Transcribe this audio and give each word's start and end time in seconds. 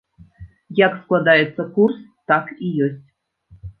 Як 0.85 0.95
складаецца 1.01 1.61
курс, 1.75 1.99
так 2.33 2.43
і 2.69 2.71
ёсць. 2.87 3.05